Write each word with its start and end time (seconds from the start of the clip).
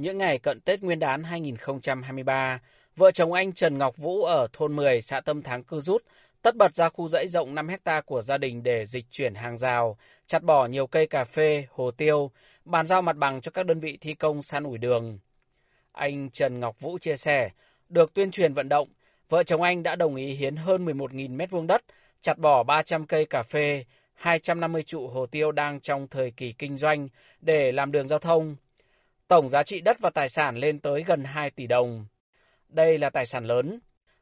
những 0.00 0.18
ngày 0.18 0.38
cận 0.38 0.60
Tết 0.60 0.82
Nguyên 0.82 0.98
đán 0.98 1.22
2023, 1.24 2.60
vợ 2.96 3.10
chồng 3.10 3.32
anh 3.32 3.52
Trần 3.52 3.78
Ngọc 3.78 3.96
Vũ 3.96 4.24
ở 4.24 4.46
thôn 4.52 4.76
10 4.76 5.02
xã 5.02 5.20
Tâm 5.20 5.42
Thắng 5.42 5.64
Cư 5.64 5.80
Rút 5.80 6.02
tất 6.42 6.56
bật 6.56 6.74
ra 6.74 6.88
khu 6.88 7.08
dãy 7.08 7.28
rộng 7.28 7.54
5 7.54 7.68
hecta 7.68 8.00
của 8.00 8.22
gia 8.22 8.38
đình 8.38 8.62
để 8.62 8.86
dịch 8.86 9.04
chuyển 9.10 9.34
hàng 9.34 9.58
rào, 9.58 9.96
chặt 10.26 10.42
bỏ 10.42 10.66
nhiều 10.66 10.86
cây 10.86 11.06
cà 11.06 11.24
phê, 11.24 11.64
hồ 11.70 11.90
tiêu, 11.90 12.30
bàn 12.64 12.86
giao 12.86 13.02
mặt 13.02 13.16
bằng 13.16 13.40
cho 13.40 13.50
các 13.50 13.66
đơn 13.66 13.80
vị 13.80 13.98
thi 14.00 14.14
công 14.14 14.42
san 14.42 14.64
ủi 14.64 14.78
đường. 14.78 15.18
Anh 15.92 16.30
Trần 16.30 16.60
Ngọc 16.60 16.80
Vũ 16.80 16.98
chia 16.98 17.16
sẻ, 17.16 17.50
được 17.88 18.14
tuyên 18.14 18.30
truyền 18.30 18.54
vận 18.54 18.68
động, 18.68 18.88
vợ 19.28 19.42
chồng 19.42 19.62
anh 19.62 19.82
đã 19.82 19.96
đồng 19.96 20.16
ý 20.16 20.34
hiến 20.34 20.56
hơn 20.56 20.84
11.000 20.86 21.36
m2 21.36 21.66
đất, 21.66 21.82
chặt 22.20 22.38
bỏ 22.38 22.62
300 22.62 23.06
cây 23.06 23.24
cà 23.24 23.42
phê, 23.42 23.84
250 24.14 24.82
trụ 24.82 25.08
hồ 25.08 25.26
tiêu 25.26 25.52
đang 25.52 25.80
trong 25.80 26.08
thời 26.08 26.30
kỳ 26.30 26.52
kinh 26.52 26.76
doanh 26.76 27.08
để 27.40 27.72
làm 27.72 27.92
đường 27.92 28.08
giao 28.08 28.18
thông. 28.18 28.56
Tổng 29.30 29.48
giá 29.48 29.62
trị 29.62 29.80
đất 29.80 30.00
và 30.00 30.10
tài 30.10 30.28
sản 30.28 30.56
lên 30.56 30.78
tới 30.78 31.04
gần 31.06 31.24
2 31.24 31.50
tỷ 31.50 31.66
đồng. 31.66 32.06
Đây 32.68 32.98
là 32.98 33.10
tài 33.10 33.26
sản 33.26 33.44
lớn. 33.44 33.78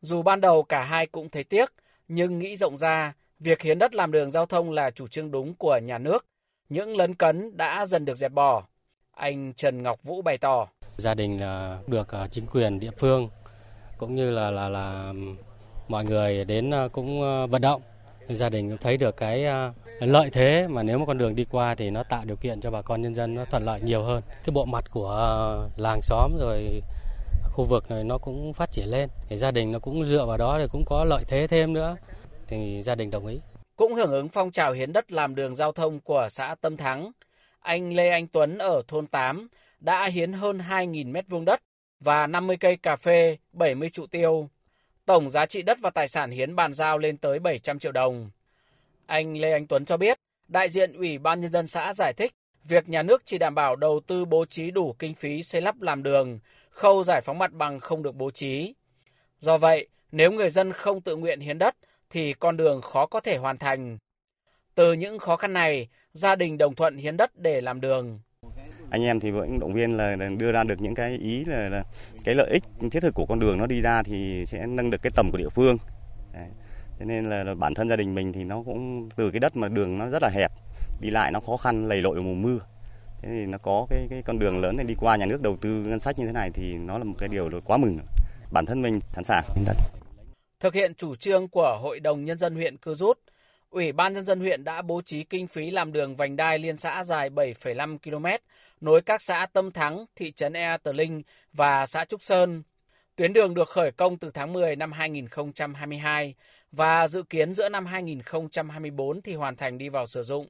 Dù 0.00 0.22
ban 0.22 0.40
đầu 0.40 0.62
cả 0.62 0.84
hai 0.84 1.06
cũng 1.06 1.28
thấy 1.28 1.44
tiếc, 1.44 1.72
nhưng 2.08 2.38
nghĩ 2.38 2.56
rộng 2.56 2.76
ra, 2.76 3.14
việc 3.38 3.62
hiến 3.62 3.78
đất 3.78 3.94
làm 3.94 4.12
đường 4.12 4.30
giao 4.30 4.46
thông 4.46 4.70
là 4.70 4.90
chủ 4.90 5.08
trương 5.08 5.30
đúng 5.30 5.54
của 5.54 5.78
nhà 5.82 5.98
nước. 5.98 6.26
Những 6.68 6.96
lấn 6.96 7.14
cấn 7.14 7.56
đã 7.56 7.86
dần 7.86 8.04
được 8.04 8.14
dẹp 8.14 8.32
bỏ. 8.32 8.66
Anh 9.12 9.52
Trần 9.52 9.82
Ngọc 9.82 10.02
Vũ 10.02 10.22
bày 10.22 10.38
tỏ. 10.38 10.68
Gia 10.96 11.14
đình 11.14 11.38
được 11.86 12.08
ờ, 12.08 12.26
chính 12.30 12.46
quyền 12.46 12.80
địa 12.80 12.90
phương 12.98 13.28
cũng 13.98 14.14
như 14.14 14.30
là 14.30 14.50
là 14.50 14.68
là 14.68 15.12
mọi 15.88 16.04
người 16.04 16.44
đến 16.44 16.70
ờ, 16.70 16.88
cũng 16.88 17.22
ờ, 17.22 17.46
vận 17.46 17.62
động. 17.62 17.82
Gia 18.28 18.48
đình 18.48 18.76
thấy 18.80 18.96
được 18.96 19.16
cái 19.16 19.46
lợi 20.06 20.30
thế 20.30 20.66
mà 20.68 20.82
nếu 20.82 20.98
mà 20.98 21.06
con 21.06 21.18
đường 21.18 21.34
đi 21.34 21.46
qua 21.50 21.74
thì 21.74 21.90
nó 21.90 22.02
tạo 22.02 22.24
điều 22.24 22.36
kiện 22.36 22.60
cho 22.60 22.70
bà 22.70 22.82
con 22.82 23.02
nhân 23.02 23.14
dân 23.14 23.34
nó 23.34 23.44
thuận 23.44 23.64
lợi 23.64 23.80
nhiều 23.80 24.02
hơn. 24.02 24.22
Cái 24.28 24.52
bộ 24.52 24.64
mặt 24.64 24.84
của 24.90 25.68
làng 25.76 26.02
xóm 26.02 26.32
rồi 26.38 26.82
khu 27.52 27.64
vực 27.64 27.90
này 27.90 28.04
nó 28.04 28.18
cũng 28.18 28.52
phát 28.52 28.72
triển 28.72 28.86
lên 28.88 29.08
thì 29.28 29.36
gia 29.36 29.50
đình 29.50 29.72
nó 29.72 29.78
cũng 29.78 30.04
dựa 30.04 30.26
vào 30.26 30.36
đó 30.36 30.58
thì 30.58 30.66
cũng 30.72 30.84
có 30.86 31.04
lợi 31.04 31.24
thế 31.28 31.46
thêm 31.46 31.72
nữa 31.72 31.96
thì 32.48 32.82
gia 32.82 32.94
đình 32.94 33.10
đồng 33.10 33.26
ý. 33.26 33.38
Cũng 33.76 33.94
hưởng 33.94 34.12
ứng 34.12 34.28
phong 34.28 34.50
trào 34.50 34.72
hiến 34.72 34.92
đất 34.92 35.12
làm 35.12 35.34
đường 35.34 35.54
giao 35.54 35.72
thông 35.72 36.00
của 36.00 36.28
xã 36.30 36.54
Tâm 36.60 36.76
Thắng, 36.76 37.10
anh 37.60 37.92
Lê 37.92 38.08
Anh 38.08 38.26
Tuấn 38.26 38.58
ở 38.58 38.82
thôn 38.88 39.06
8 39.06 39.48
đã 39.80 40.08
hiến 40.08 40.32
hơn 40.32 40.58
2.000 40.58 41.12
mét 41.12 41.24
vuông 41.28 41.44
đất 41.44 41.60
và 42.00 42.26
50 42.26 42.56
cây 42.56 42.76
cà 42.76 42.96
phê, 42.96 43.36
70 43.52 43.90
trụ 43.92 44.06
tiêu. 44.06 44.48
Tổng 45.06 45.30
giá 45.30 45.46
trị 45.46 45.62
đất 45.62 45.78
và 45.82 45.90
tài 45.90 46.08
sản 46.08 46.30
hiến 46.30 46.56
bàn 46.56 46.74
giao 46.74 46.98
lên 46.98 47.16
tới 47.16 47.38
700 47.38 47.78
triệu 47.78 47.92
đồng. 47.92 48.30
Anh 49.06 49.36
Lê 49.36 49.52
Anh 49.52 49.66
Tuấn 49.66 49.84
cho 49.84 49.96
biết, 49.96 50.18
đại 50.48 50.68
diện 50.68 50.92
Ủy 50.92 51.18
ban 51.18 51.40
Nhân 51.40 51.50
dân 51.50 51.66
xã 51.66 51.92
giải 51.94 52.12
thích 52.12 52.32
việc 52.64 52.88
nhà 52.88 53.02
nước 53.02 53.22
chỉ 53.24 53.38
đảm 53.38 53.54
bảo 53.54 53.76
đầu 53.76 54.00
tư 54.06 54.24
bố 54.24 54.44
trí 54.44 54.70
đủ 54.70 54.94
kinh 54.98 55.14
phí 55.14 55.42
xây 55.42 55.60
lắp 55.60 55.80
làm 55.80 56.02
đường, 56.02 56.38
khâu 56.70 57.04
giải 57.04 57.20
phóng 57.20 57.38
mặt 57.38 57.52
bằng 57.52 57.80
không 57.80 58.02
được 58.02 58.14
bố 58.14 58.30
trí. 58.30 58.74
Do 59.38 59.58
vậy, 59.58 59.88
nếu 60.12 60.32
người 60.32 60.50
dân 60.50 60.72
không 60.72 61.00
tự 61.00 61.16
nguyện 61.16 61.40
hiến 61.40 61.58
đất 61.58 61.76
thì 62.10 62.32
con 62.32 62.56
đường 62.56 62.80
khó 62.82 63.06
có 63.06 63.20
thể 63.20 63.36
hoàn 63.36 63.58
thành. 63.58 63.98
Từ 64.74 64.92
những 64.92 65.18
khó 65.18 65.36
khăn 65.36 65.52
này, 65.52 65.88
gia 66.12 66.34
đình 66.34 66.58
đồng 66.58 66.74
thuận 66.74 66.96
hiến 66.96 67.16
đất 67.16 67.30
để 67.36 67.60
làm 67.60 67.80
đường. 67.80 68.20
Anh 68.90 69.02
em 69.02 69.20
thì 69.20 69.30
vẫn 69.30 69.58
động 69.58 69.74
viên 69.74 69.96
là 69.96 70.16
đưa 70.38 70.52
ra 70.52 70.64
được 70.64 70.80
những 70.80 70.94
cái 70.94 71.18
ý 71.18 71.44
là, 71.44 71.68
là 71.68 71.84
cái 72.24 72.34
lợi 72.34 72.50
ích 72.50 72.62
thiết 72.90 73.00
thực 73.00 73.14
của 73.14 73.26
con 73.26 73.38
đường 73.38 73.58
nó 73.58 73.66
đi 73.66 73.80
ra 73.80 74.02
thì 74.02 74.44
sẽ 74.46 74.66
nâng 74.66 74.90
được 74.90 75.02
cái 75.02 75.10
tầm 75.16 75.30
của 75.32 75.38
địa 75.38 75.48
phương. 75.48 75.76
Đấy. 76.34 76.48
Thế 77.02 77.06
nên 77.06 77.30
là, 77.30 77.44
là 77.44 77.54
bản 77.54 77.74
thân 77.74 77.88
gia 77.88 77.96
đình 77.96 78.14
mình 78.14 78.32
thì 78.32 78.44
nó 78.44 78.62
cũng 78.62 79.08
từ 79.16 79.30
cái 79.30 79.40
đất 79.40 79.56
mà 79.56 79.68
đường 79.68 79.98
nó 79.98 80.06
rất 80.08 80.22
là 80.22 80.28
hẹp, 80.28 80.52
đi 81.00 81.10
lại 81.10 81.32
nó 81.32 81.40
khó 81.40 81.56
khăn 81.56 81.88
lầy 81.88 82.02
lội 82.02 82.22
mùa 82.22 82.34
mưa. 82.34 82.58
Thế 83.22 83.28
thì 83.28 83.46
nó 83.46 83.58
có 83.58 83.86
cái 83.90 84.06
cái 84.10 84.22
con 84.22 84.38
đường 84.38 84.60
lớn 84.60 84.76
này 84.76 84.86
đi 84.86 84.94
qua 85.00 85.16
nhà 85.16 85.26
nước 85.26 85.42
đầu 85.42 85.56
tư 85.56 85.68
ngân 85.68 86.00
sách 86.00 86.18
như 86.18 86.26
thế 86.26 86.32
này 86.32 86.50
thì 86.54 86.74
nó 86.74 86.98
là 86.98 87.04
một 87.04 87.14
cái 87.18 87.28
điều 87.28 87.50
quá 87.64 87.76
mừng. 87.76 87.98
Bản 88.52 88.66
thân 88.66 88.82
mình 88.82 89.00
sẵn 89.12 89.24
sàng 89.24 89.44
đất 89.66 89.76
thực 90.60 90.74
hiện 90.74 90.94
chủ 90.94 91.16
trương 91.16 91.48
của 91.48 91.78
hội 91.82 92.00
đồng 92.00 92.24
nhân 92.24 92.38
dân 92.38 92.54
huyện 92.54 92.76
Cư 92.76 92.94
Rút 92.94 93.18
Ủy 93.70 93.92
ban 93.92 94.12
nhân 94.12 94.24
dân 94.24 94.40
huyện 94.40 94.64
đã 94.64 94.82
bố 94.82 95.02
trí 95.02 95.24
kinh 95.24 95.46
phí 95.46 95.70
làm 95.70 95.92
đường 95.92 96.16
vành 96.16 96.36
đai 96.36 96.58
liên 96.58 96.76
xã 96.76 97.04
dài 97.04 97.30
7,5 97.30 97.98
km 97.98 98.26
nối 98.80 99.02
các 99.02 99.22
xã 99.22 99.46
Tâm 99.52 99.72
Thắng, 99.72 100.06
thị 100.16 100.32
trấn 100.32 100.52
e 100.52 100.76
Tờ 100.82 100.92
Linh 100.92 101.22
và 101.52 101.86
xã 101.86 102.04
Trúc 102.04 102.22
Sơn. 102.22 102.62
Tuyến 103.16 103.32
đường 103.32 103.54
được 103.54 103.68
khởi 103.68 103.92
công 103.92 104.18
từ 104.18 104.30
tháng 104.30 104.52
10 104.52 104.76
năm 104.76 104.92
2022 104.92 106.34
và 106.72 107.06
dự 107.06 107.22
kiến 107.22 107.54
giữa 107.54 107.68
năm 107.68 107.86
2024 107.86 109.22
thì 109.22 109.34
hoàn 109.34 109.56
thành 109.56 109.78
đi 109.78 109.88
vào 109.88 110.06
sử 110.06 110.22
dụng. 110.22 110.48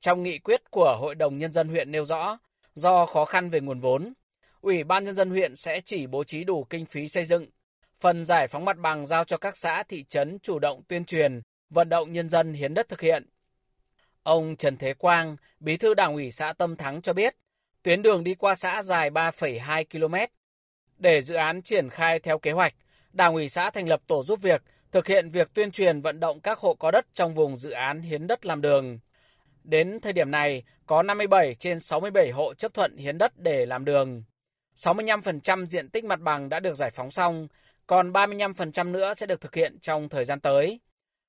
Trong 0.00 0.22
nghị 0.22 0.38
quyết 0.38 0.70
của 0.70 0.96
Hội 1.00 1.14
đồng 1.14 1.38
Nhân 1.38 1.52
dân 1.52 1.68
huyện 1.68 1.90
nêu 1.90 2.04
rõ, 2.04 2.38
do 2.74 3.06
khó 3.06 3.24
khăn 3.24 3.50
về 3.50 3.60
nguồn 3.60 3.80
vốn, 3.80 4.12
Ủy 4.60 4.84
ban 4.84 5.04
Nhân 5.04 5.14
dân 5.14 5.30
huyện 5.30 5.56
sẽ 5.56 5.80
chỉ 5.84 6.06
bố 6.06 6.24
trí 6.24 6.44
đủ 6.44 6.64
kinh 6.64 6.86
phí 6.86 7.08
xây 7.08 7.24
dựng. 7.24 7.46
Phần 8.00 8.24
giải 8.24 8.48
phóng 8.48 8.64
mặt 8.64 8.78
bằng 8.78 9.06
giao 9.06 9.24
cho 9.24 9.36
các 9.36 9.56
xã 9.56 9.82
thị 9.88 10.04
trấn 10.08 10.38
chủ 10.38 10.58
động 10.58 10.82
tuyên 10.88 11.04
truyền, 11.04 11.40
vận 11.70 11.88
động 11.88 12.12
nhân 12.12 12.28
dân 12.28 12.52
hiến 12.52 12.74
đất 12.74 12.88
thực 12.88 13.00
hiện. 13.00 13.26
Ông 14.22 14.56
Trần 14.56 14.76
Thế 14.76 14.94
Quang, 14.94 15.36
bí 15.60 15.76
thư 15.76 15.94
đảng 15.94 16.14
ủy 16.14 16.30
xã 16.30 16.52
Tâm 16.58 16.76
Thắng 16.76 17.02
cho 17.02 17.12
biết, 17.12 17.36
tuyến 17.82 18.02
đường 18.02 18.24
đi 18.24 18.34
qua 18.34 18.54
xã 18.54 18.82
dài 18.82 19.10
3,2 19.10 19.84
km. 19.84 20.14
Để 20.98 21.20
dự 21.20 21.34
án 21.34 21.62
triển 21.62 21.90
khai 21.90 22.18
theo 22.18 22.38
kế 22.38 22.50
hoạch, 22.50 22.74
đảng 23.12 23.34
ủy 23.34 23.48
xã 23.48 23.70
thành 23.70 23.88
lập 23.88 24.00
tổ 24.06 24.22
giúp 24.24 24.42
việc, 24.42 24.62
thực 24.92 25.06
hiện 25.06 25.28
việc 25.28 25.54
tuyên 25.54 25.70
truyền 25.70 26.00
vận 26.00 26.20
động 26.20 26.40
các 26.40 26.58
hộ 26.58 26.74
có 26.74 26.90
đất 26.90 27.06
trong 27.14 27.34
vùng 27.34 27.56
dự 27.56 27.70
án 27.70 28.02
hiến 28.02 28.26
đất 28.26 28.46
làm 28.46 28.60
đường. 28.60 28.98
Đến 29.64 29.98
thời 30.02 30.12
điểm 30.12 30.30
này, 30.30 30.62
có 30.86 31.02
57 31.02 31.54
trên 31.58 31.80
67 31.80 32.30
hộ 32.30 32.54
chấp 32.54 32.74
thuận 32.74 32.96
hiến 32.96 33.18
đất 33.18 33.32
để 33.36 33.66
làm 33.66 33.84
đường. 33.84 34.22
65% 34.76 35.66
diện 35.66 35.88
tích 35.88 36.04
mặt 36.04 36.20
bằng 36.20 36.48
đã 36.48 36.60
được 36.60 36.74
giải 36.74 36.90
phóng 36.90 37.10
xong, 37.10 37.48
còn 37.86 38.12
35% 38.12 38.90
nữa 38.92 39.14
sẽ 39.14 39.26
được 39.26 39.40
thực 39.40 39.54
hiện 39.54 39.78
trong 39.78 40.08
thời 40.08 40.24
gian 40.24 40.40
tới. 40.40 40.80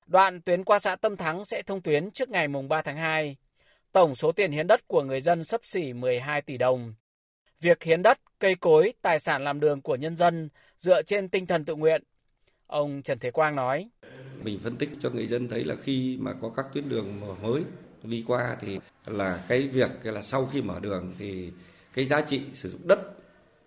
Đoạn 0.06 0.40
tuyến 0.42 0.64
qua 0.64 0.78
xã 0.78 0.96
Tâm 0.96 1.16
Thắng 1.16 1.44
sẽ 1.44 1.62
thông 1.62 1.82
tuyến 1.82 2.10
trước 2.10 2.28
ngày 2.28 2.48
3 2.68 2.82
tháng 2.82 2.96
2. 2.96 3.36
Tổng 3.92 4.14
số 4.14 4.32
tiền 4.32 4.52
hiến 4.52 4.66
đất 4.66 4.88
của 4.88 5.02
người 5.02 5.20
dân 5.20 5.44
sấp 5.44 5.60
xỉ 5.64 5.92
12 5.92 6.42
tỷ 6.42 6.56
đồng. 6.58 6.94
Việc 7.64 7.82
hiến 7.82 8.02
đất, 8.02 8.18
cây 8.38 8.54
cối, 8.54 8.92
tài 9.02 9.18
sản 9.18 9.44
làm 9.44 9.60
đường 9.60 9.82
của 9.82 9.96
nhân 9.96 10.16
dân 10.16 10.48
dựa 10.78 11.02
trên 11.02 11.28
tinh 11.28 11.46
thần 11.46 11.64
tự 11.64 11.74
nguyện. 11.74 12.02
Ông 12.66 13.02
Trần 13.02 13.18
Thế 13.18 13.30
Quang 13.30 13.56
nói. 13.56 13.88
Mình 14.42 14.60
phân 14.62 14.76
tích 14.76 14.90
cho 14.98 15.10
người 15.10 15.26
dân 15.26 15.48
thấy 15.48 15.64
là 15.64 15.74
khi 15.82 16.18
mà 16.20 16.32
có 16.42 16.52
các 16.56 16.66
tuyến 16.74 16.88
đường 16.88 17.20
mới 17.42 17.62
đi 18.02 18.24
qua 18.26 18.56
thì 18.60 18.78
là 19.06 19.44
cái 19.48 19.68
việc 19.68 19.90
là 20.02 20.22
sau 20.22 20.46
khi 20.46 20.62
mở 20.62 20.80
đường 20.80 21.14
thì 21.18 21.50
cái 21.94 22.04
giá 22.04 22.20
trị 22.20 22.42
sử 22.52 22.70
dụng 22.70 22.88
đất 22.88 22.98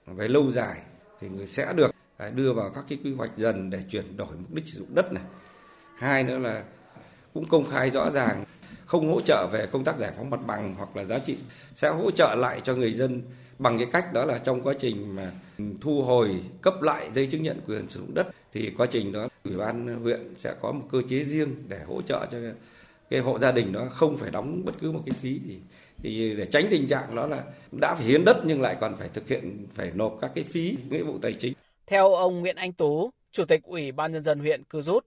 về 0.05 0.27
lâu 0.27 0.51
dài 0.51 0.81
thì 1.19 1.27
người 1.29 1.47
sẽ 1.47 1.73
được 1.75 1.91
à, 2.17 2.29
đưa 2.29 2.53
vào 2.53 2.71
các 2.75 2.85
cái 2.89 2.99
quy 3.03 3.13
hoạch 3.13 3.37
dần 3.37 3.69
để 3.69 3.79
chuyển 3.91 4.17
đổi 4.17 4.35
mục 4.37 4.53
đích 4.53 4.65
sử 4.67 4.79
dụng 4.79 4.95
đất 4.95 5.13
này. 5.13 5.23
Hai 5.97 6.23
nữa 6.23 6.37
là 6.37 6.63
cũng 7.33 7.49
công 7.49 7.65
khai 7.65 7.89
rõ 7.89 8.11
ràng 8.11 8.45
không 8.87 9.13
hỗ 9.13 9.21
trợ 9.21 9.47
về 9.51 9.65
công 9.71 9.83
tác 9.83 9.97
giải 9.97 10.11
phóng 10.17 10.29
mặt 10.29 10.39
bằng 10.47 10.75
hoặc 10.77 10.95
là 10.95 11.03
giá 11.03 11.19
trị 11.19 11.37
sẽ 11.75 11.89
hỗ 11.89 12.11
trợ 12.11 12.35
lại 12.35 12.61
cho 12.63 12.75
người 12.75 12.93
dân 12.93 13.21
bằng 13.59 13.77
cái 13.77 13.87
cách 13.91 14.13
đó 14.13 14.25
là 14.25 14.37
trong 14.37 14.61
quá 14.61 14.73
trình 14.79 15.15
mà 15.15 15.31
thu 15.81 16.01
hồi 16.01 16.29
cấp 16.61 16.81
lại 16.81 17.09
giấy 17.13 17.27
chứng 17.31 17.43
nhận 17.43 17.61
quyền 17.67 17.89
sử 17.89 17.99
dụng 17.99 18.13
đất 18.13 18.27
thì 18.53 18.71
quá 18.77 18.87
trình 18.91 19.11
đó 19.11 19.27
ủy 19.43 19.57
ban 19.57 20.01
huyện 20.03 20.33
sẽ 20.37 20.53
có 20.61 20.71
một 20.71 20.85
cơ 20.91 21.01
chế 21.09 21.23
riêng 21.23 21.55
để 21.67 21.79
hỗ 21.87 22.01
trợ 22.01 22.25
cho 22.31 22.37
cái 23.09 23.19
hộ 23.19 23.39
gia 23.39 23.51
đình 23.51 23.73
đó 23.73 23.87
không 23.89 24.17
phải 24.17 24.31
đóng 24.31 24.65
bất 24.65 24.73
cứ 24.79 24.91
một 24.91 25.01
cái 25.05 25.13
phí 25.21 25.39
gì 25.45 25.59
thì 26.03 26.35
để 26.37 26.45
tránh 26.45 26.67
tình 26.69 26.87
trạng 26.87 27.15
đó 27.15 27.27
là 27.27 27.43
đã 27.71 27.95
phải 27.95 28.05
hiến 28.05 28.25
đất 28.25 28.37
nhưng 28.43 28.61
lại 28.61 28.75
còn 28.79 28.95
phải 28.97 29.09
thực 29.13 29.27
hiện 29.27 29.67
phải 29.73 29.91
nộp 29.95 30.17
các 30.21 30.31
cái 30.35 30.43
phí 30.43 30.77
nghĩa 30.89 31.03
vụ 31.03 31.17
tài 31.21 31.33
chính. 31.33 31.53
Theo 31.87 32.13
ông 32.13 32.39
Nguyễn 32.39 32.55
Anh 32.55 32.73
Tú, 32.73 33.11
Chủ 33.31 33.45
tịch 33.45 33.63
Ủy 33.63 33.91
ban 33.91 34.11
nhân 34.11 34.23
dân 34.23 34.39
huyện 34.39 34.63
Cư 34.63 34.81
Rút, 34.81 35.05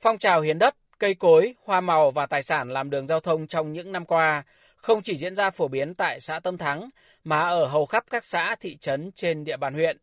phong 0.00 0.18
trào 0.18 0.40
hiến 0.40 0.58
đất, 0.58 0.74
cây 1.02 1.14
cối, 1.14 1.54
hoa 1.64 1.80
màu 1.80 2.10
và 2.10 2.26
tài 2.26 2.42
sản 2.42 2.70
làm 2.70 2.90
đường 2.90 3.06
giao 3.06 3.20
thông 3.20 3.46
trong 3.46 3.72
những 3.72 3.92
năm 3.92 4.04
qua 4.04 4.42
không 4.76 5.02
chỉ 5.02 5.16
diễn 5.16 5.34
ra 5.34 5.50
phổ 5.50 5.68
biến 5.68 5.94
tại 5.94 6.20
xã 6.20 6.40
Tâm 6.40 6.58
Thắng 6.58 6.90
mà 7.24 7.48
ở 7.48 7.66
hầu 7.66 7.86
khắp 7.86 8.04
các 8.10 8.24
xã 8.24 8.56
thị 8.60 8.76
trấn 8.76 9.10
trên 9.14 9.44
địa 9.44 9.56
bàn 9.56 9.74
huyện. 9.74 9.98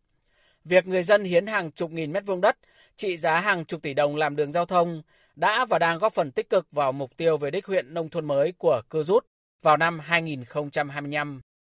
Việc 0.63 0.87
người 0.87 1.03
dân 1.03 1.23
hiến 1.23 1.47
hàng 1.47 1.71
chục 1.71 1.91
nghìn 1.91 2.11
mét 2.11 2.25
vuông 2.25 2.41
đất 2.41 2.57
trị 2.95 3.17
giá 3.17 3.39
hàng 3.39 3.65
chục 3.65 3.81
tỷ 3.81 3.93
đồng 3.93 4.15
làm 4.15 4.35
đường 4.35 4.51
giao 4.51 4.65
thông 4.65 5.01
đã 5.35 5.65
và 5.69 5.79
đang 5.79 5.99
góp 5.99 6.13
phần 6.13 6.31
tích 6.31 6.49
cực 6.49 6.71
vào 6.71 6.91
mục 6.91 7.17
tiêu 7.17 7.37
về 7.37 7.51
đích 7.51 7.65
huyện 7.65 7.93
nông 7.93 8.09
thôn 8.09 8.25
mới 8.25 8.53
của 8.57 8.81
Cư 8.89 9.03
Rút 9.03 9.25
vào 9.61 9.77
năm 9.77 9.99
2025. 9.99 11.41